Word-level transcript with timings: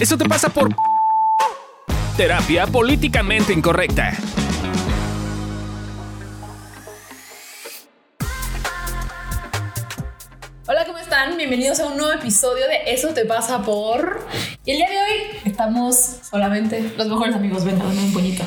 Eso 0.00 0.16
te 0.16 0.26
pasa 0.26 0.48
por 0.48 0.74
terapia 2.16 2.66
políticamente 2.66 3.52
incorrecta. 3.52 4.16
Hola, 10.66 10.86
¿cómo 10.86 10.96
están? 10.96 11.36
Bienvenidos 11.36 11.80
a 11.80 11.86
un 11.88 11.98
nuevo 11.98 12.14
episodio 12.14 12.66
de 12.66 12.94
Eso 12.94 13.08
te 13.08 13.26
pasa 13.26 13.62
por... 13.62 14.26
Y 14.64 14.70
el 14.70 14.78
día 14.78 14.88
de 14.88 14.96
hoy 14.96 15.40
estamos 15.44 15.96
solamente 16.22 16.94
los 16.96 17.06
mejores 17.06 17.34
amigos. 17.34 17.66
Ven, 17.66 17.78
dame 17.78 17.98
un 17.98 18.12
puñito. 18.14 18.44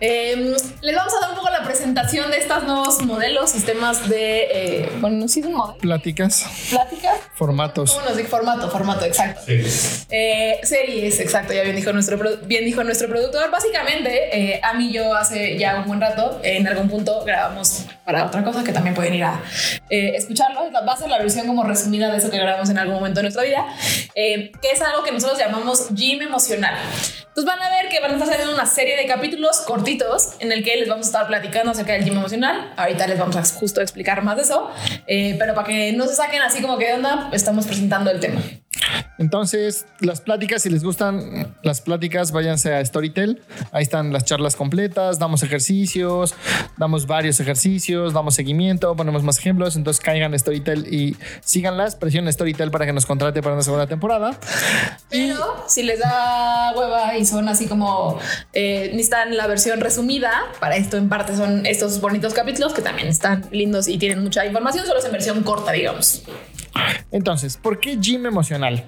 Eh, 0.00 0.54
les 0.80 0.96
vamos 0.96 1.12
a 1.12 1.20
dar 1.20 1.30
un 1.30 1.36
poco 1.36 1.50
la 1.50 1.64
presentación 1.64 2.30
de 2.30 2.38
estos 2.38 2.62
nuevos 2.64 3.02
modelos, 3.04 3.50
sistemas 3.50 4.08
de. 4.08 4.48
Eh, 4.52 4.92
bueno, 5.00 5.16
no 5.16 5.28
sé, 5.28 5.40
un 5.40 5.54
modelo. 5.54 5.78
Pláticas. 5.78 6.46
Pláticas. 6.70 7.16
Formatos. 7.34 7.92
¿Cómo 7.94 8.04
nos 8.04 8.16
dice? 8.16 8.28
Formato, 8.28 8.70
formato, 8.70 9.04
exacto. 9.04 9.42
Series. 9.44 10.06
Eh, 10.10 10.60
series, 10.62 11.18
exacto. 11.18 11.52
Ya 11.52 11.62
bien 11.62 11.74
dijo 11.74 11.92
nuestro, 11.92 12.18
bien 12.46 12.64
dijo 12.64 12.84
nuestro 12.84 13.08
productor. 13.08 13.50
Básicamente, 13.50 14.36
eh, 14.36 14.60
a 14.62 14.74
mí 14.74 14.92
yo 14.92 15.14
hace 15.16 15.58
ya 15.58 15.78
un 15.80 15.86
buen 15.86 16.00
rato, 16.00 16.40
en 16.42 16.66
algún 16.68 16.88
punto 16.88 17.24
grabamos 17.24 17.84
para 18.04 18.24
otra 18.24 18.42
cosa 18.42 18.64
que 18.64 18.72
también 18.72 18.94
pueden 18.94 19.14
ir 19.14 19.24
a 19.24 19.42
eh, 19.90 20.12
escucharlo. 20.14 20.70
Va 20.72 20.92
a 20.92 20.96
ser 20.96 21.10
la 21.10 21.18
versión 21.18 21.46
como 21.46 21.64
resumida 21.64 22.10
de 22.10 22.18
eso 22.18 22.30
que 22.30 22.38
grabamos 22.38 22.70
en 22.70 22.78
algún 22.78 22.94
momento 22.94 23.18
de 23.18 23.24
nuestra 23.24 23.42
vida, 23.42 23.66
eh, 24.14 24.52
que 24.62 24.70
es 24.70 24.80
algo 24.80 25.02
que 25.02 25.12
nosotros 25.12 25.38
llamamos 25.38 25.88
gym 25.94 26.22
emocional. 26.22 26.74
Entonces 27.38 27.44
van 27.44 27.62
a 27.62 27.70
ver 27.70 27.88
que 27.88 28.00
van 28.00 28.10
a 28.10 28.14
estar 28.14 28.28
saliendo 28.28 28.52
una 28.52 28.66
serie 28.66 28.96
de 28.96 29.06
capítulos 29.06 29.60
en 30.40 30.52
el 30.52 30.62
que 30.62 30.76
les 30.76 30.88
vamos 30.88 31.06
a 31.06 31.08
estar 31.08 31.26
platicando 31.26 31.70
acerca 31.70 31.92
del 31.92 32.04
gym 32.04 32.16
emocional. 32.16 32.72
Ahorita 32.76 33.06
les 33.06 33.18
vamos 33.18 33.36
a 33.36 33.44
justo 33.58 33.80
explicar 33.80 34.22
más 34.22 34.36
de 34.36 34.42
eso, 34.42 34.70
eh, 35.06 35.36
pero 35.38 35.54
para 35.54 35.66
que 35.66 35.92
no 35.92 36.06
se 36.06 36.14
saquen 36.14 36.42
así 36.42 36.60
como 36.60 36.76
que 36.78 36.92
onda, 36.92 37.30
estamos 37.32 37.66
presentando 37.66 38.10
el 38.10 38.20
tema. 38.20 38.40
Entonces, 39.18 39.86
las 40.00 40.20
pláticas, 40.20 40.62
si 40.62 40.70
les 40.70 40.84
gustan 40.84 41.54
las 41.62 41.80
pláticas, 41.80 42.32
váyanse 42.32 42.74
a 42.74 42.84
Storytel. 42.84 43.42
Ahí 43.72 43.82
están 43.82 44.12
las 44.12 44.24
charlas 44.24 44.56
completas, 44.56 45.18
damos 45.18 45.42
ejercicios, 45.42 46.34
damos 46.76 47.06
varios 47.06 47.40
ejercicios, 47.40 48.12
damos 48.12 48.34
seguimiento, 48.34 48.94
ponemos 48.94 49.22
más 49.22 49.38
ejemplos. 49.38 49.76
Entonces, 49.76 50.00
caigan 50.00 50.34
a 50.34 50.38
Storytel 50.38 50.92
y 50.92 51.16
síganlas. 51.40 51.96
Presionen 51.96 52.32
Storytel 52.32 52.70
para 52.70 52.86
que 52.86 52.92
nos 52.92 53.06
contrate 53.06 53.42
para 53.42 53.54
una 53.54 53.64
segunda 53.64 53.86
temporada. 53.86 54.38
Pero 55.10 55.64
si 55.66 55.82
les 55.82 55.98
da 55.98 56.72
hueva 56.76 57.16
y 57.16 57.24
son 57.26 57.48
así 57.48 57.66
como 57.66 58.18
eh, 58.52 58.90
necesitan 58.92 59.36
la 59.36 59.46
versión 59.46 59.80
resumida, 59.80 60.32
para 60.60 60.76
esto 60.76 60.96
en 60.96 61.08
parte 61.08 61.36
son 61.36 61.66
estos 61.66 62.00
bonitos 62.00 62.34
capítulos 62.34 62.72
que 62.72 62.82
también 62.82 63.08
están 63.08 63.46
lindos 63.50 63.88
y 63.88 63.98
tienen 63.98 64.22
mucha 64.22 64.46
información, 64.46 64.86
solo 64.86 65.00
es 65.00 65.04
en 65.04 65.12
versión 65.12 65.42
corta, 65.42 65.72
digamos. 65.72 66.22
Entonces, 67.10 67.56
¿por 67.56 67.80
qué 67.80 67.96
gym 67.96 68.26
emocional? 68.26 68.84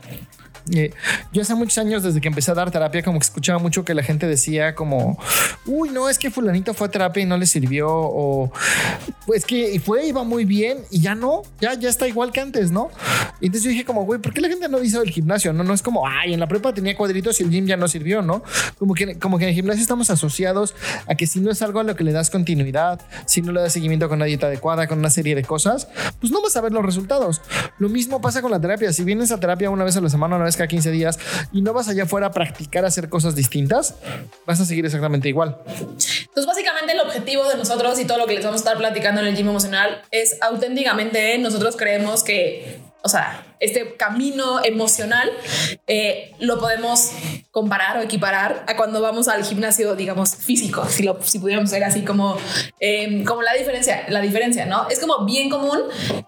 Eh, 0.72 0.92
yo 1.32 1.42
hace 1.42 1.54
muchos 1.54 1.78
años, 1.78 2.02
desde 2.02 2.20
que 2.20 2.28
empecé 2.28 2.50
a 2.50 2.54
dar 2.54 2.70
terapia, 2.70 3.02
como 3.02 3.18
que 3.18 3.24
escuchaba 3.24 3.58
mucho 3.58 3.84
que 3.84 3.94
la 3.94 4.02
gente 4.02 4.26
decía 4.26 4.74
como, 4.74 5.18
uy, 5.66 5.90
no, 5.90 6.08
es 6.08 6.18
que 6.18 6.30
fulanito 6.30 6.74
fue 6.74 6.86
a 6.86 6.90
terapia 6.90 7.22
y 7.22 7.26
no 7.26 7.36
le 7.36 7.46
sirvió, 7.46 7.88
o 7.90 8.52
pues 9.26 9.44
que 9.44 9.80
fue, 9.84 10.06
iba 10.06 10.24
muy 10.24 10.44
bien 10.44 10.78
y 10.90 11.00
ya 11.00 11.14
no, 11.14 11.42
ya, 11.60 11.74
ya 11.74 11.88
está 11.88 12.08
igual 12.08 12.32
que 12.32 12.40
antes, 12.40 12.70
¿no? 12.70 12.90
Y 13.40 13.46
entonces 13.46 13.64
yo 13.64 13.70
dije 13.70 13.84
como, 13.84 14.04
güey, 14.04 14.20
¿por 14.20 14.32
qué 14.32 14.40
la 14.40 14.48
gente 14.48 14.68
no 14.68 14.78
dice 14.78 14.98
el 14.98 15.10
gimnasio? 15.10 15.52
No, 15.52 15.64
no 15.64 15.72
es 15.72 15.82
como, 15.82 16.06
ay, 16.06 16.34
en 16.34 16.40
la 16.40 16.46
prepa 16.46 16.74
tenía 16.74 16.96
cuadritos 16.96 17.40
y 17.40 17.44
el 17.44 17.50
gym 17.50 17.66
ya 17.66 17.76
no 17.76 17.88
sirvió, 17.88 18.22
¿no? 18.22 18.42
Como 18.78 18.94
que, 18.94 19.18
como 19.18 19.38
que 19.38 19.44
en 19.44 19.50
el 19.50 19.54
gimnasio 19.54 19.82
estamos 19.82 20.10
asociados 20.10 20.74
a 21.06 21.14
que 21.14 21.26
si 21.26 21.40
no 21.40 21.50
es 21.50 21.62
algo 21.62 21.80
a 21.80 21.84
lo 21.84 21.96
que 21.96 22.04
le 22.04 22.12
das 22.12 22.30
continuidad, 22.30 23.00
si 23.26 23.42
no 23.42 23.52
le 23.52 23.60
das 23.60 23.72
seguimiento 23.72 24.08
con 24.08 24.18
una 24.18 24.26
dieta 24.26 24.46
adecuada, 24.46 24.86
con 24.86 24.98
una 24.98 25.10
serie 25.10 25.34
de 25.34 25.42
cosas, 25.42 25.88
pues 26.20 26.32
no 26.32 26.42
vas 26.42 26.56
a 26.56 26.60
ver 26.60 26.72
los 26.72 26.84
resultados. 26.84 27.40
Lo 27.78 27.88
mismo 27.88 28.20
pasa 28.20 28.42
con 28.42 28.50
la 28.50 28.60
terapia. 28.60 28.92
Si 28.92 29.04
vienes 29.04 29.32
a 29.32 29.40
terapia 29.40 29.70
una 29.70 29.84
vez 29.84 29.96
a 29.96 30.00
la 30.00 30.10
semana, 30.10 30.36
una 30.36 30.44
vez 30.44 30.56
cada 30.60 30.68
15 30.68 30.90
días 30.90 31.18
y 31.52 31.62
no 31.62 31.72
vas 31.72 31.88
allá 31.88 32.02
afuera 32.02 32.26
a 32.26 32.32
practicar 32.32 32.84
hacer 32.84 33.08
cosas 33.08 33.34
distintas, 33.34 33.94
vas 34.46 34.60
a 34.60 34.66
seguir 34.66 34.84
exactamente 34.84 35.28
igual. 35.28 35.56
Entonces, 35.66 36.46
básicamente 36.46 36.92
el 36.92 37.00
objetivo 37.00 37.48
de 37.48 37.56
nosotros 37.56 37.98
y 37.98 38.04
todo 38.04 38.18
lo 38.18 38.26
que 38.26 38.34
les 38.34 38.44
vamos 38.44 38.60
a 38.60 38.64
estar 38.64 38.76
platicando 38.76 39.22
en 39.22 39.28
el 39.28 39.36
gym 39.36 39.48
emocional 39.48 40.02
es 40.10 40.36
auténticamente 40.42 41.38
nosotros 41.38 41.76
creemos 41.76 42.22
que 42.22 42.79
o 43.02 43.08
sea, 43.08 43.46
este 43.60 43.96
camino 43.96 44.64
emocional 44.64 45.30
eh, 45.86 46.34
lo 46.38 46.58
podemos 46.58 47.12
comparar 47.50 47.98
o 47.98 48.00
equiparar 48.00 48.64
a 48.68 48.76
cuando 48.76 49.00
vamos 49.00 49.26
al 49.28 49.44
gimnasio, 49.44 49.96
digamos, 49.96 50.36
físico, 50.36 50.84
si, 50.86 51.02
lo, 51.02 51.20
si 51.22 51.38
pudiéramos 51.38 51.70
ser 51.70 51.82
así 51.82 52.04
como, 52.04 52.36
eh, 52.78 53.24
como 53.24 53.42
la 53.42 53.54
diferencia, 53.54 54.04
la 54.08 54.20
diferencia, 54.20 54.66
¿no? 54.66 54.88
Es 54.88 55.00
como 55.00 55.24
bien 55.24 55.50
común 55.50 55.80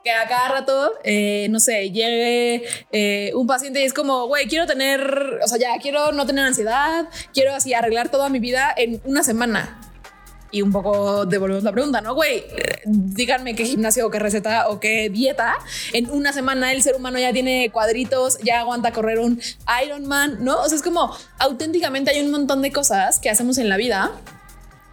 que 0.02 0.10
a 0.10 0.26
cada 0.26 0.48
rato, 0.48 0.92
eh, 1.04 1.46
no 1.50 1.60
sé, 1.60 1.90
llegue 1.90 2.64
eh, 2.90 3.32
un 3.34 3.46
paciente 3.46 3.80
y 3.80 3.84
es 3.84 3.94
como, 3.94 4.26
güey, 4.26 4.46
quiero 4.48 4.66
tener, 4.66 5.40
o 5.42 5.48
sea, 5.48 5.58
ya 5.58 5.80
quiero 5.80 6.12
no 6.12 6.26
tener 6.26 6.44
ansiedad, 6.44 7.08
quiero 7.32 7.54
así 7.54 7.72
arreglar 7.72 8.08
toda 8.08 8.28
mi 8.28 8.40
vida 8.40 8.74
en 8.76 9.00
una 9.04 9.22
semana 9.22 9.91
y 10.52 10.62
un 10.62 10.70
poco 10.70 11.26
devolvemos 11.26 11.64
la 11.64 11.72
pregunta, 11.72 12.00
¿no? 12.00 12.14
Güey, 12.14 12.44
díganme 12.84 13.54
qué 13.54 13.64
gimnasio 13.64 14.06
o 14.06 14.10
qué 14.10 14.18
receta 14.18 14.68
o 14.68 14.78
qué 14.78 15.08
dieta. 15.08 15.54
En 15.92 16.10
una 16.10 16.32
semana 16.32 16.72
el 16.72 16.82
ser 16.82 16.94
humano 16.94 17.18
ya 17.18 17.32
tiene 17.32 17.70
cuadritos, 17.72 18.38
ya 18.44 18.60
aguanta 18.60 18.92
correr 18.92 19.18
un 19.18 19.40
Ironman, 19.84 20.44
¿no? 20.44 20.60
O 20.60 20.68
sea, 20.68 20.76
es 20.76 20.82
como 20.82 21.16
auténticamente 21.38 22.10
hay 22.10 22.20
un 22.20 22.30
montón 22.30 22.62
de 22.62 22.70
cosas 22.70 23.18
que 23.18 23.30
hacemos 23.30 23.58
en 23.58 23.68
la 23.68 23.78
vida 23.78 24.12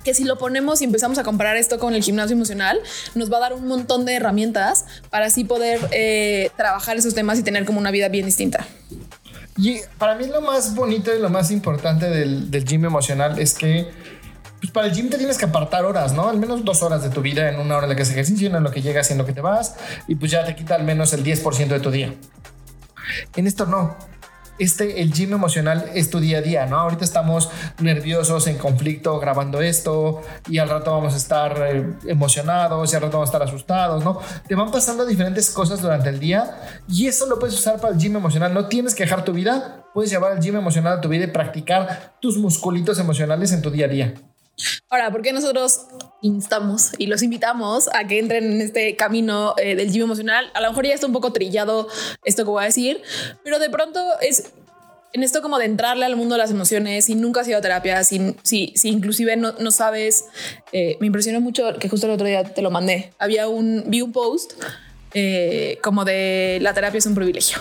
que 0.04 0.14
si 0.14 0.24
lo 0.24 0.38
ponemos 0.38 0.82
y 0.82 0.86
empezamos 0.86 1.18
a 1.18 1.24
comparar 1.24 1.58
esto 1.58 1.78
con 1.78 1.94
el 1.94 2.02
gimnasio 2.02 2.34
emocional, 2.34 2.80
nos 3.16 3.32
va 3.32 3.36
a 3.36 3.40
dar 3.42 3.54
un 3.54 3.68
montón 3.68 4.06
de 4.06 4.14
herramientas 4.14 4.86
para 5.10 5.26
así 5.26 5.44
poder 5.44 5.80
eh, 5.92 6.52
trabajar 6.56 6.96
esos 6.96 7.14
temas 7.14 7.38
y 7.38 7.44
tener 7.44 7.66
como 7.66 7.80
una 7.80 7.92
vida 7.92 8.08
bien 8.08 8.26
distinta. 8.26 8.66
Y 9.58 9.82
para 9.98 10.16
mí 10.16 10.26
lo 10.28 10.40
más 10.40 10.74
bonito 10.74 11.14
y 11.14 11.20
lo 11.20 11.30
más 11.30 11.52
importante 11.52 12.10
del, 12.10 12.50
del 12.50 12.64
gym 12.64 12.86
emocional 12.86 13.40
es 13.40 13.54
que 13.54 13.90
pues 14.60 14.72
para 14.72 14.88
el 14.88 14.94
gym 14.94 15.10
te 15.10 15.18
tienes 15.18 15.38
que 15.38 15.46
apartar 15.46 15.86
horas, 15.86 16.14
¿no? 16.14 16.28
Al 16.28 16.38
menos 16.38 16.66
dos 16.66 16.84
horas 16.84 17.02
de 17.02 17.10
tu 17.10 17.22
vida 17.22 17.50
en 17.50 17.60
una 17.60 17.78
hora 17.78 17.86
en 17.86 17.90
la 17.90 17.96
que 17.96 18.02
haces 18.02 18.14
ejercicio, 18.14 18.48
en 18.56 18.64
lo 18.64 18.72
que 18.72 18.82
llegas 18.82 19.10
y 19.10 19.14
en 19.14 19.20
lo 19.20 19.26
que 19.26 19.34
te 19.34 19.42
vas, 19.42 19.76
y 20.08 20.16
pues 20.16 20.32
ya 20.32 20.44
te 20.44 20.56
quita 20.56 20.76
al 20.76 20.84
menos 20.84 21.14
el 21.14 21.24
10% 21.24 21.68
de 21.68 21.80
tu 21.80 21.92
día. 21.92 22.14
En 23.36 23.48
esto 23.48 23.66
no. 23.66 23.96
Este, 24.60 25.02
el 25.02 25.14
gym 25.14 25.32
emocional 25.32 25.90
es 25.94 26.10
tu 26.10 26.20
día 26.20 26.40
a 26.40 26.42
día, 26.42 26.66
¿no? 26.66 26.78
Ahorita 26.80 27.06
estamos 27.06 27.50
nerviosos, 27.80 28.46
en 28.48 28.58
conflicto, 28.58 29.18
grabando 29.18 29.62
esto, 29.62 30.22
y 30.50 30.58
al 30.58 30.68
rato 30.68 30.92
vamos 30.92 31.14
a 31.14 31.18
estar 31.18 31.66
eh, 31.66 31.94
emocionados, 32.08 32.92
y 32.92 32.96
al 32.98 33.04
rato 33.04 33.14
vamos 33.20 33.30
a 33.30 33.32
estar 33.32 33.48
asustados, 33.48 34.04
¿no? 34.04 34.20
Te 34.46 34.56
van 34.56 34.70
pasando 34.70 35.06
diferentes 35.06 35.50
cosas 35.52 35.82
durante 35.82 36.10
el 36.10 36.20
día, 36.20 36.60
y 36.90 37.08
eso 37.08 37.26
lo 37.28 37.40
puedes 37.40 37.56
usar 37.56 37.80
para 37.80 37.94
el 37.94 38.00
gym 38.00 38.18
emocional. 38.18 38.54
No 38.54 38.68
tienes 38.68 38.94
que 38.94 39.04
dejar 39.04 39.24
tu 39.24 39.32
vida, 39.32 39.86
puedes 39.94 40.12
llevar 40.12 40.34
el 40.34 40.42
gym 40.42 40.58
emocional 40.58 40.98
a 40.98 41.02
tu 41.02 41.08
vida 41.08 41.24
y 41.24 41.28
practicar 41.28 42.18
tus 42.20 42.38
musculitos 42.38 43.00
emocionales 43.00 43.54
en 43.54 43.62
tu 43.62 43.72
día 43.72 43.86
a 43.86 43.90
día. 43.90 44.14
Ahora, 44.90 45.12
¿por 45.12 45.22
qué 45.22 45.34
nosotros 45.34 45.88
instamos 46.22 46.92
y 46.98 47.08
los 47.08 47.24
invitamos 47.24 47.90
a 47.94 48.06
que 48.08 48.20
entren 48.20 48.52
en 48.52 48.62
este 48.62 48.96
camino 48.96 49.54
eh, 49.58 49.76
del 49.76 49.92
gym 49.92 50.04
emocional? 50.04 50.52
A 50.54 50.62
lo 50.62 50.70
mejor 50.70 50.86
ya 50.86 50.94
está 50.94 51.08
un 51.08 51.14
poco 51.14 51.32
trillado 51.34 51.88
esto 52.24 52.44
que 52.44 52.50
voy 52.50 52.64
a 52.64 52.66
decir, 52.66 53.02
pero 53.44 53.60
de 53.60 53.70
pronto 53.70 54.02
es 54.22 54.52
en 55.12 55.24
esto 55.24 55.42
como 55.42 55.58
de 55.58 55.66
entrarle 55.66 56.06
al 56.06 56.16
mundo 56.16 56.36
de 56.36 56.40
las 56.40 56.52
emociones, 56.52 57.06
si 57.06 57.16
nunca 57.16 57.42
has 57.42 57.48
ido 57.48 57.58
a 57.58 57.62
terapia, 57.62 58.04
si, 58.04 58.36
si, 58.44 58.74
si 58.76 58.90
inclusive 58.90 59.36
no, 59.38 59.54
no 59.54 59.72
sabes, 59.72 60.26
eh, 60.72 60.98
me 61.00 61.08
impresionó 61.08 61.42
mucho 61.42 61.78
que 61.80 61.90
justo 61.90 62.06
el 62.06 62.14
otro 62.14 62.28
día 62.28 62.44
te 62.44 62.62
lo 62.62 62.70
mandé. 62.70 63.12
Había 63.18 63.48
un, 63.48 63.86
vi 63.88 64.02
un 64.02 64.12
post 64.12 64.54
eh, 65.14 65.80
como 65.82 66.06
de 66.06 66.60
la 66.62 66.74
terapia 66.74 66.98
es 66.98 67.06
un 67.06 67.16
privilegio. 67.16 67.60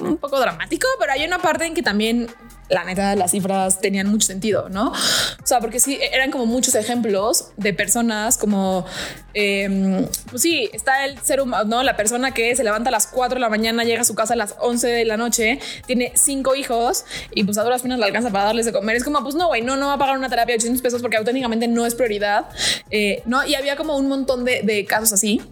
Un 0.00 0.16
poco 0.18 0.38
dramático, 0.38 0.86
pero 0.98 1.12
hay 1.12 1.24
una 1.24 1.38
parte 1.38 1.64
en 1.64 1.74
que 1.74 1.82
también 1.82 2.28
la 2.72 2.84
neta, 2.84 3.14
las 3.16 3.32
cifras 3.32 3.80
tenían 3.80 4.06
mucho 4.06 4.26
sentido, 4.26 4.68
¿no? 4.70 4.90
O 4.90 5.46
sea, 5.46 5.60
porque 5.60 5.78
sí, 5.78 5.98
eran 6.00 6.30
como 6.30 6.46
muchos 6.46 6.74
ejemplos 6.74 7.50
de 7.58 7.74
personas 7.74 8.38
como, 8.38 8.86
eh, 9.34 10.06
pues 10.30 10.42
sí, 10.42 10.70
está 10.72 11.04
el 11.04 11.18
ser 11.18 11.42
humano, 11.42 11.64
¿no? 11.64 11.82
La 11.82 11.96
persona 11.96 12.32
que 12.32 12.56
se 12.56 12.64
levanta 12.64 12.88
a 12.88 12.92
las 12.92 13.06
4 13.06 13.34
de 13.34 13.40
la 13.40 13.50
mañana, 13.50 13.84
llega 13.84 14.00
a 14.00 14.04
su 14.04 14.14
casa 14.14 14.32
a 14.32 14.36
las 14.36 14.54
11 14.58 14.88
de 14.88 15.04
la 15.04 15.18
noche, 15.18 15.60
tiene 15.86 16.12
cinco 16.14 16.54
hijos 16.54 17.04
y 17.32 17.44
pues 17.44 17.58
a 17.58 17.64
duras 17.64 17.82
penas 17.82 17.98
le 17.98 18.06
alcanza 18.06 18.30
para 18.30 18.44
darles 18.44 18.64
de 18.64 18.72
comer. 18.72 18.96
Es 18.96 19.04
como, 19.04 19.22
pues 19.22 19.34
no, 19.34 19.48
güey, 19.48 19.60
no, 19.60 19.76
no 19.76 19.88
va 19.88 19.94
a 19.94 19.98
pagar 19.98 20.16
una 20.16 20.30
terapia 20.30 20.54
de 20.54 20.60
800 20.60 20.82
pesos 20.82 21.02
porque 21.02 21.18
auténticamente 21.18 21.68
no 21.68 21.84
es 21.84 21.94
prioridad, 21.94 22.46
eh, 22.90 23.22
¿no? 23.26 23.46
Y 23.46 23.54
había 23.54 23.76
como 23.76 23.96
un 23.96 24.08
montón 24.08 24.46
de, 24.46 24.62
de 24.62 24.86
casos 24.86 25.12
así. 25.12 25.42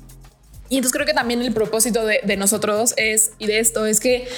Y 0.70 0.76
entonces 0.76 0.92
creo 0.92 1.06
que 1.06 1.12
también 1.12 1.42
el 1.42 1.52
propósito 1.52 2.06
de, 2.06 2.36
nosotros 2.38 2.94
es, 2.96 3.32
y 3.38 3.46
de 3.46 3.58
esto, 3.58 3.84
es 3.84 4.00
que 4.00 4.28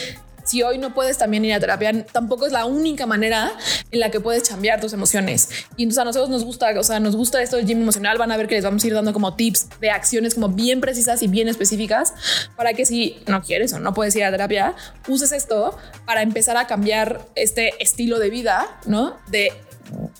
si 0.45 0.63
hoy 0.63 0.79
no 0.79 0.93
puedes 0.93 1.19
también 1.19 1.45
ir 1.45 1.53
a 1.53 1.61
terapia, 1.61 2.05
tampoco 2.07 2.47
es 2.47 2.53
la 2.53 2.65
única 2.65 3.07
manera 3.07 3.53
en 3.91 4.01
la 4.01 4.11
que 4.11 4.19
puedes 4.19 4.49
cambiar 4.49 4.81
tus 4.81 4.93
emociones. 4.93 5.51
Y 5.77 5.85
entonces 5.85 6.01
a 6.01 6.05
nosotros 6.05 6.31
nos 6.31 6.45
gusta, 6.45 6.73
o 6.77 6.83
sea, 6.83 6.99
nos 7.01 7.15
gusta 7.15 7.41
esto 7.43 7.59
del 7.59 7.67
gym 7.67 7.83
emocional. 7.83 8.19
Van 8.19 8.33
a 8.33 8.37
ver 8.37 8.49
que 8.49 8.57
les 8.57 8.65
vamos 8.65 8.83
a 8.83 8.87
ir 8.87 8.95
dando 8.95 9.13
como 9.13 9.35
tips 9.35 9.69
de 9.79 9.91
acciones 9.91 10.35
como 10.35 10.49
bien 10.49 10.81
precisas 10.81 11.23
y 11.23 11.29
bien 11.29 11.49
específicas 11.49 12.15
para 12.57 12.73
que 12.73 12.87
si 12.87 13.23
no 13.29 13.43
quieres 13.43 13.73
o 13.75 13.79
no 13.79 13.95
puedes 13.95 14.17
ir 14.17 14.25
a 14.25 14.31
terapia, 14.31 14.75
uses 15.07 15.33
esto 15.33 15.77
para 16.07 16.23
empezar 16.23 16.57
a 16.57 16.67
cambiar 16.67 17.21
este 17.37 17.75
estilo 17.79 18.19
de 18.19 18.31
vida, 18.31 18.67
¿no? 18.87 19.19
De 19.29 19.53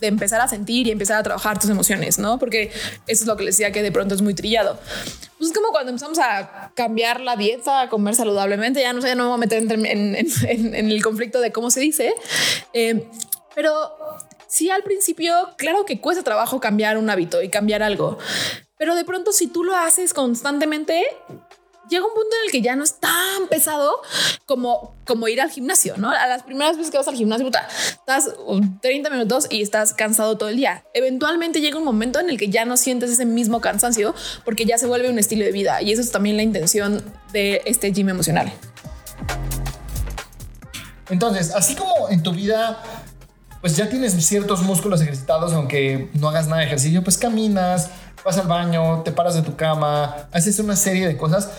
de 0.01 0.07
empezar 0.07 0.41
a 0.41 0.49
sentir 0.49 0.87
y 0.87 0.91
empezar 0.91 1.19
a 1.19 1.23
trabajar 1.23 1.59
tus 1.59 1.71
emociones, 1.71 2.19
¿no? 2.19 2.39
Porque 2.39 2.71
eso 3.07 3.23
es 3.23 3.27
lo 3.27 3.37
que 3.37 3.45
les 3.45 3.57
decía 3.57 3.73
que 3.73 3.83
de 3.83 3.93
pronto 3.93 4.15
es 4.15 4.23
muy 4.23 4.35
trillado. 4.35 4.79
Pues 5.39 5.51
es 5.51 5.57
como 5.57 5.69
cuando 5.69 5.91
empezamos 5.91 6.19
a 6.19 6.73
cambiar 6.75 7.21
la 7.21 7.37
dieta, 7.37 7.83
a 7.83 7.89
comer 7.89 8.15
saludablemente, 8.15 8.81
ya 8.81 8.93
no 8.93 9.01
sé, 9.01 9.09
ya 9.09 9.15
no 9.15 9.25
me 9.25 9.29
voy 9.29 9.37
a 9.37 9.39
meter 9.39 9.63
en, 9.63 10.17
el 10.91 11.03
conflicto 11.03 11.41
de 11.41 11.53
cómo 11.53 11.71
se 11.71 11.81
dice, 11.81 12.15
eh, 12.73 13.09
pero 13.55 13.93
sí 14.49 14.71
al 14.71 14.83
principio, 14.83 15.35
claro 15.57 15.85
que 15.85 16.01
cuesta 16.01 16.23
trabajo 16.23 16.61
cambiar 16.61 16.99
un 16.99 17.09
hábito 17.11 17.43
y 17.43 17.49
cambiar 17.49 17.83
algo, 17.83 18.19
pero 18.77 18.95
de 18.95 19.05
pronto 19.05 19.33
si 19.33 19.47
tú 19.47 19.65
lo 19.65 19.77
haces 19.77 20.15
constantemente, 20.15 21.05
llega 21.93 22.05
un 22.05 22.15
punto 22.15 22.35
en 22.41 22.47
el 22.47 22.51
que 22.51 22.63
ya 22.63 22.75
no 22.75 22.83
es 22.83 22.95
tan 22.95 23.47
pesado 23.49 23.93
como, 24.47 24.95
como 25.07 25.29
ir 25.29 25.41
al 25.41 25.51
gimnasio, 25.51 25.95
¿no? 25.99 26.11
A 26.11 26.27
las 26.27 26.43
primeras 26.43 26.77
veces 26.77 26.91
que 26.91 26.99
vas 26.99 27.07
al 27.07 27.15
gimnasio, 27.15 27.47
puta, 27.47 27.69
estás 27.91 28.31
um, 28.47 28.81
30 28.81 29.11
minutos 29.11 29.47
y 29.51 29.63
estás 29.63 29.93
cansado 29.93 30.37
todo 30.37 30.49
el 30.49 30.57
día. 30.57 30.85
Eventualmente 30.95 31.61
llega 31.61 31.79
un 31.79 31.85
momento 31.85 32.19
en 32.19 32.31
el 32.31 32.39
que 32.39 32.49
ya 32.49 32.65
no 32.65 32.77
sientes 32.77 33.11
ese 33.11 33.27
mismo 33.27 33.61
cansancio 33.61 34.15
porque 34.45 34.65
ya 34.65 34.79
se 34.79 34.87
vuelve 34.87 35.11
un 35.11 35.19
estilo 35.19 35.45
de 35.45 35.53
vida 35.53 35.83
y 35.83 35.93
eso 35.93 36.01
es 36.01 36.11
también 36.11 36.37
la 36.37 36.43
intención 36.43 37.05
de 37.33 37.63
este 37.67 37.93
gym 37.93 38.09
emocional. 38.09 38.53
Entonces, 41.11 41.55
así 41.55 41.75
como 41.75 42.09
en 42.09 42.23
tu 42.23 42.33
vida, 42.33 42.83
pues 43.61 43.77
ya 43.77 43.89
tienes 43.89 44.15
ciertos 44.27 44.63
músculos 44.63 45.03
ejercitados, 45.03 45.53
aunque 45.53 46.11
no 46.15 46.29
hagas 46.31 46.47
nada 46.47 46.61
de 46.61 46.67
ejercicio, 46.67 47.05
pues 47.05 47.19
caminas, 47.19 47.91
vas 48.25 48.39
al 48.39 48.47
baño, 48.47 49.03
te 49.03 49.13
paras 49.13 49.35
de 49.35 49.43
tu 49.43 49.57
cama, 49.57 50.29
haces 50.33 50.59
una 50.59 50.75
serie 50.75 51.07
de 51.07 51.17
cosas. 51.17 51.51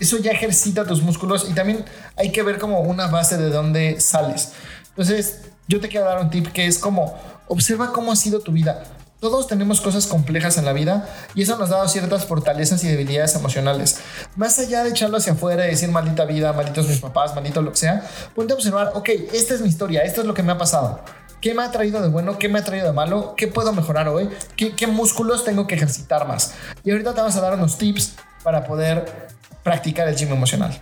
Eso 0.00 0.18
ya 0.18 0.32
ejercita 0.32 0.84
tus 0.84 1.02
músculos 1.02 1.46
y 1.48 1.54
también 1.54 1.84
hay 2.16 2.32
que 2.32 2.42
ver 2.42 2.58
como 2.58 2.80
una 2.80 3.06
base 3.06 3.36
de 3.36 3.50
dónde 3.50 4.00
sales. 4.00 4.52
Entonces, 4.88 5.42
yo 5.68 5.80
te 5.80 5.88
quiero 5.88 6.06
dar 6.06 6.20
un 6.20 6.30
tip 6.30 6.48
que 6.48 6.66
es 6.66 6.78
como, 6.78 7.16
observa 7.48 7.92
cómo 7.92 8.12
ha 8.12 8.16
sido 8.16 8.40
tu 8.40 8.52
vida. 8.52 8.84
Todos 9.20 9.46
tenemos 9.46 9.80
cosas 9.80 10.08
complejas 10.08 10.58
en 10.58 10.64
la 10.64 10.72
vida 10.72 11.08
y 11.36 11.42
eso 11.42 11.56
nos 11.56 11.70
dado 11.70 11.86
ciertas 11.86 12.26
fortalezas 12.26 12.82
y 12.82 12.88
debilidades 12.88 13.36
emocionales. 13.36 14.00
Más 14.34 14.58
allá 14.58 14.82
de 14.82 14.90
echarlo 14.90 15.18
hacia 15.18 15.34
afuera 15.34 15.64
y 15.64 15.70
decir 15.70 15.90
maldita 15.90 16.24
vida, 16.24 16.52
malditos 16.52 16.88
mis 16.88 16.98
papás, 16.98 17.32
maldito 17.32 17.62
lo 17.62 17.70
que 17.70 17.76
sea, 17.76 18.04
ponte 18.34 18.52
a 18.52 18.56
observar, 18.56 18.90
ok, 18.94 19.08
esta 19.32 19.54
es 19.54 19.60
mi 19.60 19.68
historia, 19.68 20.02
esto 20.02 20.22
es 20.22 20.26
lo 20.26 20.34
que 20.34 20.42
me 20.42 20.50
ha 20.50 20.58
pasado. 20.58 21.00
¿Qué 21.40 21.54
me 21.54 21.62
ha 21.62 21.70
traído 21.70 22.02
de 22.02 22.08
bueno? 22.08 22.36
¿Qué 22.36 22.48
me 22.48 22.58
ha 22.58 22.64
traído 22.64 22.86
de 22.86 22.92
malo? 22.92 23.34
¿Qué 23.36 23.46
puedo 23.46 23.72
mejorar 23.72 24.08
hoy? 24.08 24.28
¿Qué, 24.56 24.74
qué 24.74 24.88
músculos 24.88 25.44
tengo 25.44 25.68
que 25.68 25.76
ejercitar 25.76 26.26
más? 26.26 26.54
Y 26.82 26.90
ahorita 26.90 27.14
te 27.14 27.20
vamos 27.20 27.36
a 27.36 27.40
dar 27.40 27.54
unos 27.54 27.78
tips 27.78 28.14
para 28.42 28.64
poder 28.64 29.28
practicar 29.62 30.08
el 30.08 30.16
gym 30.16 30.32
emocional. 30.32 30.78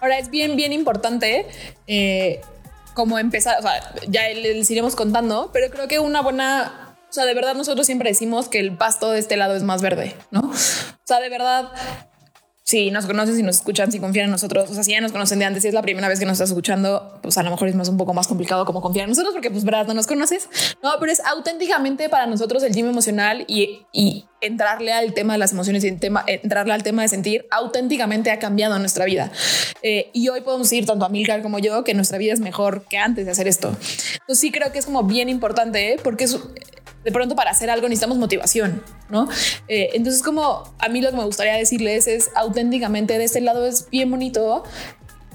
Ahora 0.00 0.18
es 0.18 0.30
bien, 0.30 0.56
bien 0.56 0.72
importante 0.72 1.46
eh, 1.86 2.40
como 2.94 3.18
empezar, 3.18 3.58
o 3.58 3.62
sea, 3.62 3.94
ya 4.08 4.28
les 4.28 4.70
iremos 4.70 4.96
contando, 4.96 5.50
pero 5.52 5.70
creo 5.70 5.88
que 5.88 5.98
una 5.98 6.20
buena, 6.20 6.96
o 7.08 7.12
sea, 7.12 7.24
de 7.24 7.34
verdad 7.34 7.54
nosotros 7.54 7.86
siempre 7.86 8.10
decimos 8.10 8.48
que 8.48 8.58
el 8.58 8.76
pasto 8.76 9.12
de 9.12 9.20
este 9.20 9.36
lado 9.36 9.54
es 9.54 9.62
más 9.62 9.80
verde, 9.80 10.16
¿no? 10.30 10.40
O 10.40 11.04
sea, 11.04 11.20
de 11.20 11.28
verdad, 11.28 11.70
si 12.64 12.90
nos 12.90 13.06
conocen, 13.06 13.36
si 13.36 13.42
nos 13.42 13.56
escuchan, 13.56 13.90
si 13.90 13.98
confían 13.98 14.26
en 14.26 14.30
nosotros, 14.30 14.70
o 14.70 14.74
sea, 14.74 14.84
si 14.84 14.92
ya 14.92 15.00
nos 15.00 15.12
conocen 15.12 15.38
de 15.38 15.44
antes, 15.44 15.62
si 15.62 15.68
es 15.68 15.74
la 15.74 15.82
primera 15.82 16.08
vez 16.08 16.18
que 16.18 16.24
nos 16.24 16.34
estás 16.34 16.50
escuchando, 16.50 17.18
pues 17.22 17.36
a 17.36 17.42
lo 17.42 17.50
mejor 17.50 17.68
es 17.68 17.74
más 17.74 17.88
un 17.88 17.96
poco 17.96 18.14
más 18.14 18.28
complicado 18.28 18.64
como 18.64 18.80
confiar 18.80 19.04
en 19.04 19.10
nosotros 19.10 19.34
porque 19.34 19.50
pues 19.50 19.64
verdad 19.64 19.86
no 19.86 19.94
nos 19.94 20.06
conoces, 20.06 20.48
no, 20.82 20.92
pero 21.00 21.10
es 21.10 21.20
auténticamente 21.20 22.08
para 22.08 22.26
nosotros 22.26 22.62
el 22.62 22.72
gym 22.72 22.86
emocional 22.86 23.44
y, 23.48 23.86
y 23.92 24.26
entrarle 24.40 24.92
al 24.92 25.14
tema 25.14 25.34
de 25.34 25.38
las 25.38 25.52
emociones 25.52 25.84
y 25.84 25.88
en 25.88 25.98
tema, 25.98 26.24
entrarle 26.26 26.72
al 26.72 26.82
tema 26.82 27.02
de 27.02 27.08
sentir 27.08 27.46
auténticamente 27.50 28.30
ha 28.30 28.38
cambiado 28.38 28.78
nuestra 28.78 29.04
vida. 29.06 29.30
Eh, 29.82 30.10
y 30.12 30.28
hoy 30.28 30.42
podemos 30.42 30.68
decir 30.68 30.86
tanto 30.86 31.04
a 31.04 31.08
Milcar 31.08 31.42
como 31.42 31.58
yo 31.58 31.84
que 31.84 31.94
nuestra 31.94 32.18
vida 32.18 32.32
es 32.32 32.40
mejor 32.40 32.84
que 32.84 32.98
antes 32.98 33.24
de 33.24 33.32
hacer 33.32 33.48
esto. 33.48 33.68
Entonces 33.68 34.38
sí 34.38 34.50
creo 34.52 34.72
que 34.72 34.78
es 34.78 34.86
como 34.86 35.04
bien 35.04 35.28
importante 35.28 35.92
¿eh? 35.92 36.00
porque 36.02 36.24
es 36.24 36.38
de 37.04 37.12
pronto 37.12 37.34
para 37.34 37.50
hacer 37.50 37.70
algo 37.70 37.88
necesitamos 37.88 38.18
motivación, 38.18 38.82
¿no? 39.08 39.28
Eh, 39.68 39.90
entonces 39.94 40.22
como 40.22 40.74
a 40.78 40.88
mí 40.88 41.00
lo 41.00 41.10
que 41.10 41.16
me 41.16 41.24
gustaría 41.24 41.54
decirles 41.54 42.06
es 42.06 42.30
auténticamente 42.34 43.18
de 43.18 43.24
este 43.24 43.40
lado 43.40 43.66
es 43.66 43.88
bien 43.90 44.10
bonito 44.10 44.64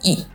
y, 0.01 0.25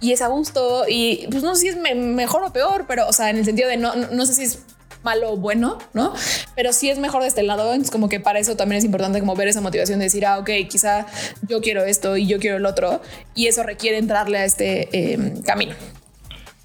y 0.00 0.12
es 0.12 0.22
a 0.22 0.28
gusto 0.28 0.84
y 0.88 1.26
pues 1.30 1.42
no 1.42 1.54
sé 1.54 1.62
si 1.62 1.68
es 1.68 1.76
me 1.76 1.94
mejor 1.94 2.42
o 2.44 2.52
peor, 2.52 2.84
pero 2.86 3.08
o 3.08 3.12
sea, 3.12 3.30
en 3.30 3.38
el 3.38 3.44
sentido 3.44 3.68
de 3.68 3.76
no, 3.76 3.94
no, 3.94 4.08
no 4.08 4.26
sé 4.26 4.34
si 4.34 4.42
es 4.44 4.58
malo 5.04 5.32
o 5.32 5.36
bueno, 5.36 5.78
¿no? 5.92 6.14
Pero 6.56 6.72
sí 6.72 6.90
es 6.90 6.98
mejor 6.98 7.22
de 7.22 7.28
este 7.28 7.42
lado, 7.42 7.72
es 7.74 7.90
como 7.90 8.08
que 8.08 8.18
para 8.18 8.38
eso 8.38 8.56
también 8.56 8.78
es 8.78 8.84
importante 8.84 9.20
como 9.20 9.36
ver 9.36 9.48
esa 9.48 9.60
motivación 9.60 10.00
de 10.00 10.06
decir, 10.06 10.26
ah, 10.26 10.38
ok, 10.38 10.50
quizá 10.68 11.06
yo 11.46 11.60
quiero 11.60 11.84
esto 11.84 12.16
y 12.16 12.26
yo 12.26 12.40
quiero 12.40 12.56
el 12.56 12.66
otro 12.66 13.00
y 13.34 13.46
eso 13.46 13.62
requiere 13.62 13.98
entrarle 13.98 14.38
a 14.38 14.44
este 14.44 14.88
eh, 14.92 15.34
camino. 15.44 15.74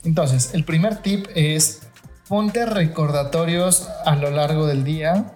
Entonces, 0.05 0.51
el 0.53 0.63
primer 0.63 1.01
tip 1.01 1.27
es 1.35 1.81
ponte 2.29 2.63
recordatorios 2.67 3.89
a 4.05 4.15
lo 4.15 4.29
largo 4.29 4.67
del 4.67 4.83
día 4.83 5.33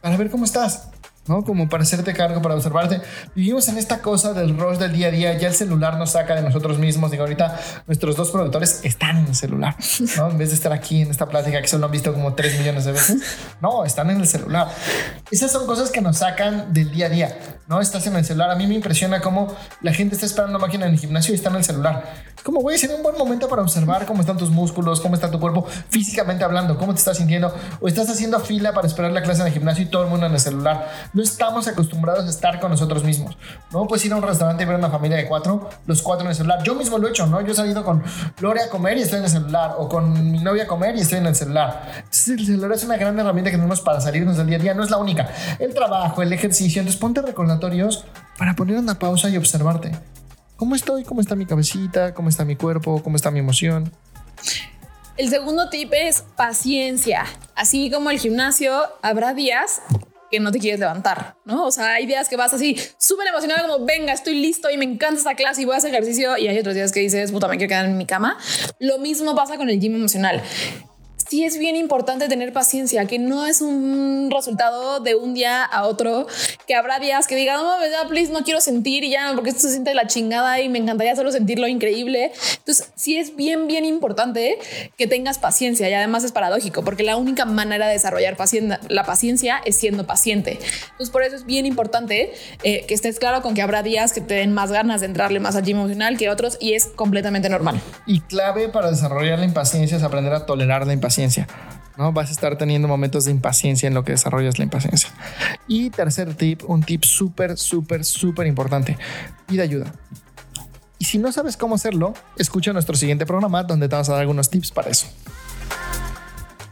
para 0.00 0.16
ver 0.16 0.30
cómo 0.30 0.46
estás. 0.46 0.88
¿no? 1.26 1.44
Como 1.44 1.68
para 1.68 1.84
hacerte 1.84 2.12
cargo, 2.12 2.42
para 2.42 2.56
observarte. 2.56 3.00
Vivimos 3.36 3.68
en 3.68 3.78
esta 3.78 4.00
cosa 4.00 4.32
del 4.32 4.58
rush 4.58 4.78
del 4.78 4.92
día 4.92 5.08
a 5.08 5.10
día, 5.10 5.38
ya 5.38 5.48
el 5.48 5.54
celular 5.54 5.96
nos 5.96 6.12
saca 6.12 6.34
de 6.34 6.42
nosotros 6.42 6.78
mismos. 6.78 7.10
Digo, 7.10 7.22
ahorita 7.22 7.60
nuestros 7.86 8.16
dos 8.16 8.30
productores 8.30 8.80
están 8.82 9.18
en 9.18 9.26
el 9.26 9.36
celular, 9.36 9.76
¿no? 10.16 10.30
En 10.30 10.38
vez 10.38 10.48
de 10.48 10.56
estar 10.56 10.72
aquí 10.72 11.02
en 11.02 11.10
esta 11.10 11.28
plática 11.28 11.60
que 11.60 11.68
solo 11.68 11.86
han 11.86 11.92
visto 11.92 12.12
como 12.12 12.34
3 12.34 12.58
millones 12.58 12.84
de 12.84 12.92
veces, 12.92 13.22
no, 13.60 13.84
están 13.84 14.10
en 14.10 14.20
el 14.20 14.26
celular. 14.26 14.68
Esas 15.30 15.52
son 15.52 15.66
cosas 15.66 15.90
que 15.90 16.00
nos 16.00 16.16
sacan 16.16 16.72
del 16.72 16.90
día 16.90 17.06
a 17.06 17.10
día, 17.10 17.38
¿no? 17.70 17.80
Estás 17.80 18.04
en 18.08 18.16
el 18.16 18.24
celular. 18.24 18.50
A 18.50 18.56
mí 18.56 18.66
me 18.66 18.74
impresiona 18.74 19.20
cómo 19.20 19.54
la 19.80 19.94
gente 19.94 20.16
está 20.16 20.26
esperando 20.26 20.58
una 20.58 20.66
máquina 20.66 20.86
en 20.86 20.94
el 20.94 20.98
gimnasio 20.98 21.32
y 21.32 21.36
está 21.36 21.50
en 21.50 21.56
el 21.56 21.64
celular. 21.64 22.04
Es 22.36 22.42
como, 22.42 22.60
güey, 22.60 22.76
sería 22.76 22.96
un 22.96 23.02
buen 23.04 23.16
momento 23.16 23.48
para 23.48 23.62
observar 23.62 24.06
cómo 24.06 24.22
están 24.22 24.36
tus 24.36 24.50
músculos, 24.50 25.00
cómo 25.00 25.14
está 25.14 25.30
tu 25.30 25.38
cuerpo 25.38 25.64
físicamente 25.88 26.42
hablando, 26.42 26.76
cómo 26.76 26.92
te 26.94 26.98
estás 26.98 27.18
sintiendo, 27.18 27.54
o 27.80 27.86
estás 27.86 28.10
haciendo 28.10 28.40
fila 28.40 28.72
para 28.72 28.88
esperar 28.88 29.12
la 29.12 29.22
clase 29.22 29.42
en 29.42 29.46
el 29.46 29.52
gimnasio 29.52 29.84
y 29.84 29.86
todo 29.86 30.02
el 30.02 30.10
mundo 30.10 30.26
en 30.26 30.32
el 30.32 30.40
celular. 30.40 30.90
No 31.14 31.22
estamos 31.22 31.68
acostumbrados 31.68 32.26
a 32.26 32.30
estar 32.30 32.58
con 32.58 32.72
nosotros 32.72 33.04
mismos. 33.04 33.38
No 33.70 33.86
puedes 33.86 34.04
ir 34.04 34.12
a 34.14 34.16
un 34.16 34.22
restaurante 34.22 34.64
y 34.64 34.66
ver 34.66 34.74
una 34.74 34.90
familia 34.90 35.18
de 35.18 35.28
cuatro, 35.28 35.70
los 35.86 36.02
cuatro 36.02 36.24
en 36.24 36.30
el 36.30 36.36
celular. 36.36 36.64
Yo 36.64 36.74
mismo 36.74 36.98
lo 36.98 37.06
he 37.06 37.10
hecho, 37.10 37.28
¿no? 37.28 37.40
Yo 37.40 37.52
he 37.52 37.54
salido 37.54 37.84
con 37.84 38.02
Lore 38.40 38.62
a 38.62 38.68
comer 38.68 38.98
y 38.98 39.02
estoy 39.02 39.18
en 39.18 39.26
el 39.26 39.30
celular, 39.30 39.76
o 39.78 39.88
con 39.88 40.32
mi 40.32 40.40
novia 40.40 40.64
a 40.64 40.66
comer 40.66 40.96
y 40.96 41.02
estoy 41.02 41.18
en 41.18 41.26
el 41.26 41.36
celular. 41.36 41.82
Entonces, 41.98 42.28
el 42.30 42.46
celular 42.46 42.72
es 42.72 42.82
una 42.82 42.96
gran 42.96 43.16
herramienta 43.16 43.52
que 43.52 43.58
tenemos 43.58 43.80
para 43.80 44.00
salirnos 44.00 44.36
del 44.36 44.48
día 44.48 44.56
a 44.56 44.60
día, 44.60 44.74
no 44.74 44.82
es 44.82 44.90
la 44.90 44.96
única. 44.96 45.28
El 45.60 45.72
trabajo, 45.72 46.20
el 46.20 46.32
ejercicio, 46.32 46.80
entonces 46.80 47.00
ponte 47.00 47.20
para 48.38 48.54
poner 48.54 48.76
una 48.76 48.98
pausa 48.98 49.28
y 49.28 49.36
observarte. 49.36 49.92
¿Cómo 50.56 50.74
estoy? 50.74 51.04
¿Cómo 51.04 51.20
está 51.20 51.36
mi 51.36 51.46
cabecita? 51.46 52.14
¿Cómo 52.14 52.28
está 52.28 52.44
mi 52.44 52.56
cuerpo? 52.56 53.02
¿Cómo 53.02 53.16
está 53.16 53.30
mi 53.30 53.38
emoción? 53.38 53.92
El 55.16 55.28
segundo 55.28 55.68
tip 55.68 55.92
es 55.92 56.24
paciencia. 56.36 57.24
Así 57.54 57.90
como 57.90 58.10
el 58.10 58.18
gimnasio, 58.18 58.80
habrá 59.02 59.34
días 59.34 59.82
que 60.30 60.40
no 60.40 60.52
te 60.52 60.58
quieres 60.58 60.78
levantar, 60.80 61.36
¿no? 61.44 61.66
O 61.66 61.70
sea, 61.70 61.94
hay 61.94 62.06
días 62.06 62.28
que 62.28 62.36
vas 62.36 62.54
así 62.54 62.76
súper 62.98 63.26
emocionado 63.26 63.66
como, 63.66 63.84
venga, 63.84 64.12
estoy 64.12 64.40
listo 64.40 64.70
y 64.70 64.78
me 64.78 64.84
encanta 64.84 65.18
esta 65.18 65.34
clase 65.34 65.62
y 65.62 65.64
voy 65.64 65.74
a 65.74 65.78
hacer 65.78 65.90
ejercicio 65.90 66.36
y 66.38 66.46
hay 66.46 66.58
otros 66.58 66.74
días 66.74 66.92
que 66.92 67.00
dices, 67.00 67.32
puta, 67.32 67.48
me 67.48 67.56
quiero 67.56 67.68
quedar 67.68 67.84
en 67.86 67.98
mi 67.98 68.06
cama. 68.06 68.38
Lo 68.78 68.98
mismo 68.98 69.34
pasa 69.34 69.56
con 69.56 69.68
el 69.68 69.80
gym 69.80 69.96
emocional 69.96 70.42
sí 71.30 71.44
es 71.44 71.58
bien 71.58 71.76
importante 71.76 72.28
tener 72.28 72.52
paciencia, 72.52 73.06
que 73.06 73.20
no 73.20 73.46
es 73.46 73.60
un 73.60 74.30
resultado 74.34 74.98
de 74.98 75.14
un 75.14 75.32
día 75.32 75.62
a 75.62 75.86
otro, 75.86 76.26
que 76.66 76.74
habrá 76.74 76.98
días 76.98 77.28
que 77.28 77.36
digan, 77.36 77.58
no, 77.58 77.76
ya, 77.88 78.08
please, 78.08 78.32
no 78.32 78.42
quiero 78.42 78.60
sentir 78.60 79.08
ya, 79.08 79.30
porque 79.36 79.50
esto 79.50 79.62
se 79.62 79.70
siente 79.70 79.90
de 79.90 79.94
la 79.94 80.08
chingada 80.08 80.60
y 80.60 80.68
me 80.68 80.80
encantaría 80.80 81.14
solo 81.14 81.30
sentirlo 81.30 81.68
increíble. 81.68 82.32
Entonces, 82.58 82.90
sí 82.96 83.16
es 83.16 83.36
bien, 83.36 83.68
bien 83.68 83.84
importante 83.84 84.58
que 84.98 85.06
tengas 85.06 85.38
paciencia 85.38 85.88
y 85.88 85.94
además 85.94 86.24
es 86.24 86.32
paradójico, 86.32 86.82
porque 86.82 87.04
la 87.04 87.16
única 87.16 87.44
manera 87.44 87.86
de 87.86 87.92
desarrollar 87.92 88.36
paciencia, 88.36 88.80
la 88.88 89.04
paciencia 89.04 89.60
es 89.64 89.76
siendo 89.76 90.08
paciente. 90.08 90.58
Entonces, 90.82 91.10
por 91.10 91.22
eso 91.22 91.36
es 91.36 91.46
bien 91.46 91.64
importante 91.64 92.32
eh, 92.64 92.84
que 92.88 92.94
estés 92.94 93.20
claro 93.20 93.40
con 93.40 93.54
que 93.54 93.62
habrá 93.62 93.84
días 93.84 94.12
que 94.12 94.20
te 94.20 94.34
den 94.34 94.52
más 94.52 94.72
ganas 94.72 95.00
de 95.00 95.06
entrarle 95.06 95.38
más 95.38 95.54
al 95.54 95.62
gym 95.62 95.76
emocional 95.76 96.18
que 96.18 96.28
otros 96.28 96.58
y 96.60 96.72
es 96.72 96.86
completamente 96.86 97.48
normal. 97.48 97.80
Y 98.04 98.18
clave 98.22 98.68
para 98.68 98.90
desarrollar 98.90 99.38
la 99.38 99.44
impaciencia 99.44 99.96
es 99.96 100.02
aprender 100.02 100.32
a 100.32 100.44
tolerar 100.44 100.88
la 100.88 100.92
¿no? 101.96 102.12
Vas 102.12 102.30
a 102.30 102.32
estar 102.32 102.56
teniendo 102.56 102.88
momentos 102.88 103.26
de 103.26 103.30
impaciencia 103.30 103.86
en 103.86 103.94
lo 103.94 104.04
que 104.04 104.12
desarrollas 104.12 104.58
la 104.58 104.64
impaciencia. 104.64 105.10
Y 105.68 105.90
tercer 105.90 106.34
tip, 106.34 106.62
un 106.68 106.82
tip 106.82 107.04
súper, 107.04 107.56
súper, 107.56 108.04
súper 108.04 108.46
importante. 108.46 108.96
Pide 109.46 109.62
ayuda. 109.62 109.92
Y 110.98 111.04
si 111.06 111.18
no 111.18 111.32
sabes 111.32 111.56
cómo 111.56 111.74
hacerlo, 111.74 112.14
escucha 112.36 112.72
nuestro 112.72 112.96
siguiente 112.96 113.26
programa 113.26 113.62
donde 113.62 113.88
te 113.88 113.94
vamos 113.94 114.08
a 114.08 114.12
dar 114.12 114.20
algunos 114.20 114.50
tips 114.50 114.70
para 114.70 114.90
eso. 114.90 115.06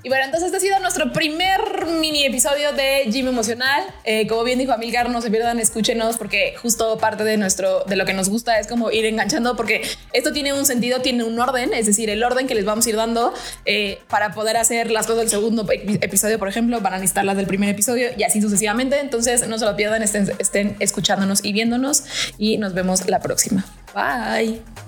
Y 0.02 0.08
bueno, 0.10 0.24
entonces 0.26 0.46
este 0.46 0.58
ha 0.58 0.60
sido 0.60 0.78
nuestro 0.78 1.12
primer 1.12 1.86
mini 2.00 2.24
episodio 2.24 2.72
de 2.72 3.10
Gym 3.10 3.26
Emocional. 3.26 3.82
Eh, 4.04 4.28
como 4.28 4.44
bien 4.44 4.58
dijo 4.58 4.72
Amilcar, 4.72 5.10
no 5.10 5.20
se 5.20 5.30
pierdan, 5.30 5.58
escúchenos 5.58 6.16
porque 6.18 6.54
justo 6.62 6.98
parte 6.98 7.24
de 7.24 7.36
nuestro, 7.36 7.82
de 7.84 7.96
lo 7.96 8.04
que 8.04 8.14
nos 8.14 8.28
gusta 8.28 8.60
es 8.60 8.68
como 8.68 8.92
ir 8.92 9.04
enganchando 9.06 9.56
porque 9.56 9.82
esto 10.12 10.32
tiene 10.32 10.52
un 10.52 10.66
sentido, 10.66 11.00
tiene 11.00 11.24
un 11.24 11.38
orden, 11.40 11.74
es 11.74 11.86
decir, 11.86 12.10
el 12.10 12.22
orden 12.22 12.46
que 12.46 12.54
les 12.54 12.64
vamos 12.64 12.86
a 12.86 12.90
ir 12.90 12.96
dando 12.96 13.34
eh, 13.64 13.98
para 14.08 14.32
poder 14.34 14.56
hacer 14.56 14.92
las 14.92 15.06
cosas 15.06 15.22
del 15.22 15.30
segundo 15.30 15.66
episodio, 15.68 16.38
por 16.38 16.48
ejemplo, 16.48 16.80
van 16.80 16.94
a 16.94 16.98
necesitar 16.98 17.24
las 17.24 17.36
del 17.36 17.48
primer 17.48 17.68
episodio 17.68 18.10
y 18.16 18.22
así 18.22 18.40
sucesivamente. 18.40 19.00
Entonces 19.00 19.48
no 19.48 19.58
se 19.58 19.64
lo 19.64 19.74
pierdan, 19.74 20.02
estén, 20.02 20.30
estén 20.38 20.76
escuchándonos 20.78 21.44
y 21.44 21.52
viéndonos 21.52 22.04
y 22.38 22.58
nos 22.58 22.72
vemos 22.72 23.08
la 23.08 23.20
próxima. 23.20 23.64
Bye. 23.94 24.87